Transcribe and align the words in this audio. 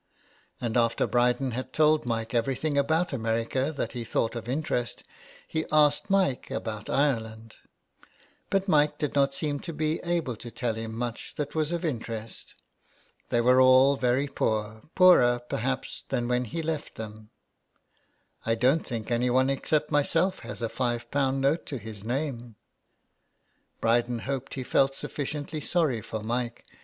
And 0.59 0.77
after 0.77 1.05
Bryden 1.05 1.51
had 1.51 1.73
told 1.73 2.07
Mike 2.07 2.33
everything 2.33 2.75
about 2.75 3.13
America 3.13 3.71
that 3.77 3.91
he 3.91 4.03
thought 4.03 4.35
of 4.35 4.49
interest, 4.49 5.03
he 5.47 5.63
asked 5.71 6.09
Mike 6.09 6.49
about 6.49 6.89
Ireland. 6.89 7.57
But 8.49 8.67
Mike 8.67 8.97
did 8.97 9.13
not 9.13 9.35
seem 9.35 9.59
to 9.59 9.71
be 9.71 9.99
able 9.99 10.35
to 10.37 10.49
tell 10.49 10.73
him 10.73 10.95
much 10.97 11.35
that 11.35 11.53
was 11.53 11.71
of 11.71 11.85
interest. 11.85 12.55
They 13.29 13.41
were 13.41 13.61
all 13.61 13.95
very 13.95 14.25
poor— 14.27 14.81
poorer, 14.95 15.37
perhaps, 15.37 16.03
than 16.09 16.27
when 16.27 16.45
he 16.45 16.63
left 16.63 16.95
them." 16.95 17.29
I 18.43 18.55
don't 18.55 18.83
think 18.87 19.11
anyone 19.11 19.51
except 19.51 19.91
myself 19.91 20.39
has 20.39 20.63
a 20.63 20.67
five 20.69 21.11
pound 21.11 21.41
note 21.41 21.67
to 21.67 21.77
his 21.77 22.01
name/' 22.01 22.55
Bryden 23.79 24.17
hoped 24.25 24.55
he 24.55 24.63
felt 24.63 24.95
sufficiently 24.95 25.61
sorry 25.61 26.01
for 26.01 26.23
Mike. 26.23 26.65